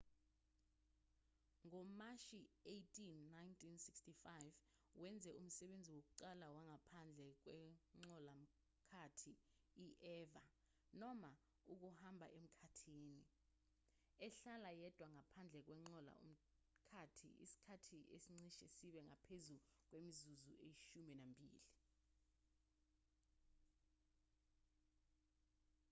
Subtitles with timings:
[1.67, 2.97] ngomashi-18
[3.37, 4.55] 1965
[5.01, 9.31] wenze umsebenzi wokuqala wangaphandle kwenqola-mkhathi
[9.85, 10.43] i-eva
[11.01, 11.31] noma
[11.73, 13.21] ukuhamba emkhathini
[14.27, 19.57] ehlala yedwa ngaphandle kwenqola-mkhathi isikhathi esicishe sibe ngaphezu
[19.87, 21.61] kwemizuzu eyishumi nambili